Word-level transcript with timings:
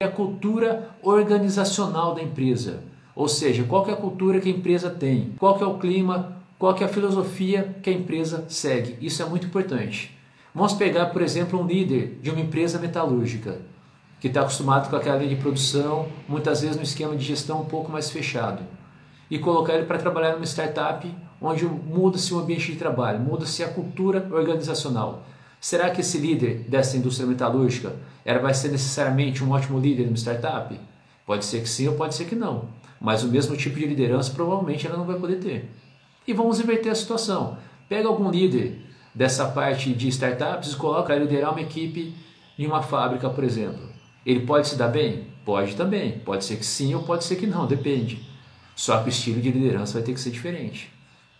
a 0.00 0.06
cultura 0.06 0.90
organizacional 1.02 2.14
da 2.14 2.22
empresa. 2.22 2.84
Ou 3.16 3.26
seja, 3.26 3.64
qual 3.64 3.84
é 3.88 3.92
a 3.92 3.96
cultura 3.96 4.38
que 4.38 4.48
a 4.48 4.52
empresa 4.52 4.88
tem, 4.88 5.34
qual 5.36 5.60
é 5.60 5.66
o 5.66 5.76
clima, 5.76 6.36
qual 6.56 6.76
é 6.76 6.84
a 6.84 6.88
filosofia 6.88 7.76
que 7.82 7.90
a 7.90 7.92
empresa 7.92 8.44
segue. 8.48 8.96
Isso 9.04 9.20
é 9.20 9.26
muito 9.26 9.48
importante. 9.48 10.16
Vamos 10.54 10.74
pegar, 10.74 11.06
por 11.06 11.20
exemplo, 11.20 11.60
um 11.60 11.66
líder 11.66 12.16
de 12.22 12.30
uma 12.30 12.40
empresa 12.40 12.78
metalúrgica 12.78 13.60
que 14.20 14.28
está 14.28 14.42
acostumado 14.42 14.88
com 14.88 14.94
aquela 14.94 15.16
linha 15.16 15.34
de 15.34 15.42
produção, 15.42 16.06
muitas 16.28 16.60
vezes 16.60 16.76
no 16.76 16.84
esquema 16.84 17.16
de 17.16 17.24
gestão 17.24 17.62
um 17.62 17.64
pouco 17.64 17.90
mais 17.90 18.08
fechado, 18.08 18.62
e 19.28 19.36
colocar 19.36 19.74
ele 19.74 19.86
para 19.86 19.98
trabalhar 19.98 20.34
numa 20.34 20.46
startup 20.46 21.12
onde 21.42 21.64
muda-se 21.64 22.32
o 22.32 22.38
ambiente 22.38 22.70
de 22.70 22.78
trabalho, 22.78 23.18
muda-se 23.18 23.64
a 23.64 23.68
cultura 23.68 24.28
organizacional. 24.30 25.24
Será 25.60 25.90
que 25.90 26.00
esse 26.00 26.18
líder 26.18 26.64
dessa 26.68 26.96
indústria 26.96 27.26
metalúrgica 27.26 27.96
ela 28.24 28.38
vai 28.38 28.54
ser 28.54 28.68
necessariamente 28.68 29.42
um 29.42 29.50
ótimo 29.50 29.80
líder 29.80 30.04
de 30.04 30.10
uma 30.10 30.16
startup? 30.16 30.78
Pode 31.26 31.44
ser 31.44 31.62
que 31.62 31.68
sim 31.68 31.88
ou 31.88 31.94
pode 31.94 32.14
ser 32.14 32.26
que 32.26 32.34
não. 32.34 32.68
Mas 33.00 33.22
o 33.22 33.28
mesmo 33.28 33.56
tipo 33.56 33.78
de 33.78 33.86
liderança 33.86 34.32
provavelmente 34.32 34.86
ela 34.86 34.96
não 34.96 35.04
vai 35.04 35.18
poder 35.18 35.36
ter. 35.36 35.68
E 36.26 36.32
vamos 36.32 36.60
inverter 36.60 36.92
a 36.92 36.94
situação. 36.94 37.58
Pega 37.88 38.08
algum 38.08 38.30
líder 38.30 38.80
dessa 39.14 39.46
parte 39.46 39.92
de 39.92 40.08
startups 40.08 40.72
e 40.72 40.76
coloca 40.76 41.12
a 41.12 41.16
liderar 41.16 41.52
uma 41.52 41.60
equipe 41.60 42.14
em 42.58 42.66
uma 42.66 42.82
fábrica, 42.82 43.28
por 43.30 43.44
exemplo. 43.44 43.88
Ele 44.24 44.40
pode 44.40 44.68
se 44.68 44.76
dar 44.76 44.88
bem? 44.88 45.26
Pode 45.44 45.74
também. 45.74 46.18
Pode 46.20 46.44
ser 46.44 46.56
que 46.56 46.66
sim 46.66 46.94
ou 46.94 47.02
pode 47.02 47.24
ser 47.24 47.36
que 47.36 47.46
não, 47.46 47.66
depende. 47.66 48.26
Só 48.76 48.98
que 48.98 49.06
o 49.06 49.08
estilo 49.08 49.40
de 49.40 49.50
liderança 49.50 49.94
vai 49.94 50.02
ter 50.02 50.12
que 50.12 50.20
ser 50.20 50.30
diferente. 50.30 50.92